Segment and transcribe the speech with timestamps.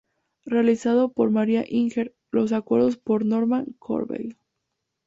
[0.47, 4.35] Realizado por Mariah Inger, los acuerdos por Normand Corbeil.